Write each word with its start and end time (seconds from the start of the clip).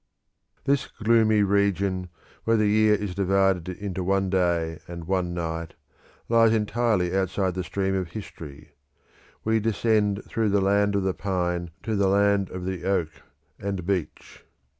This 0.63 0.87
gloomy 0.87 1.43
region, 1.43 2.09
where 2.43 2.57
the 2.57 2.65
year 2.65 2.95
is 2.95 3.13
divided 3.13 3.69
into 3.69 4.03
one 4.03 4.31
day 4.31 4.79
and 4.87 5.03
one 5.03 5.35
night, 5.35 5.75
lies 6.27 6.53
entirely 6.53 7.15
outside 7.15 7.53
the 7.53 7.63
stream 7.63 7.93
of 7.93 8.09
history. 8.13 8.71
We 9.43 9.59
descend 9.59 10.23
through 10.25 10.49
the 10.49 10.59
land 10.59 10.95
of 10.95 11.03
the 11.03 11.13
pine 11.13 11.69
to 11.83 11.95
the 11.95 12.07
land 12.07 12.49
of 12.49 12.65
the 12.65 12.83
oak 12.83 13.11
and 13.59 13.85
beech. 13.85 14.43